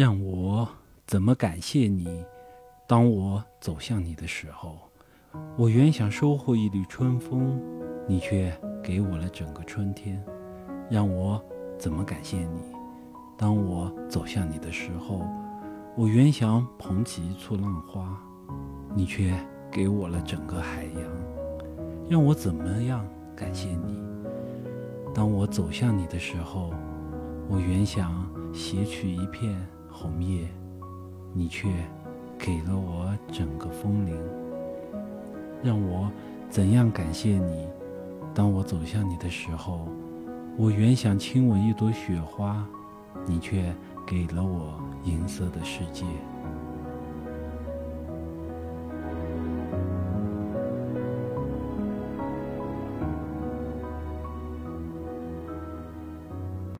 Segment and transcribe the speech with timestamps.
[0.00, 0.66] 让我
[1.06, 2.24] 怎么感谢你？
[2.88, 4.78] 当我走向你的时候，
[5.58, 7.60] 我原想收获一缕春风，
[8.08, 8.50] 你却
[8.82, 10.18] 给我了整个春天。
[10.88, 11.38] 让我
[11.78, 12.62] 怎么感谢你？
[13.36, 15.20] 当我走向你的时候，
[15.94, 18.18] 我原想捧起一簇浪花，
[18.94, 19.38] 你却
[19.70, 21.02] 给我了整个海洋。
[22.08, 23.06] 让我怎么样
[23.36, 24.02] 感谢你？
[25.14, 26.72] 当我走向你的时候，
[27.50, 29.54] 我原想携取一片
[30.00, 30.48] 红叶，
[31.34, 31.68] 你却
[32.38, 34.16] 给了我整个风铃。
[35.62, 36.10] 让我
[36.48, 37.68] 怎样感谢你？
[38.34, 39.86] 当我走向你的时候，
[40.56, 42.66] 我原想亲吻一朵雪花，
[43.26, 43.74] 你却
[44.06, 46.06] 给了我银色的世界。